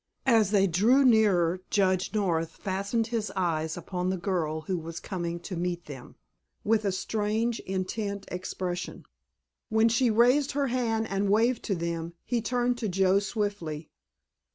[0.25, 5.39] As they drew nearer Judge North fastened his eyes upon the girl who was coming
[5.41, 6.15] to meet them,
[6.63, 9.05] with a strange, intent expression.
[9.69, 13.91] When she raised her hand and waved to them he turned to Joe swiftly.